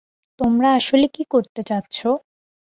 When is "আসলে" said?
0.73-1.05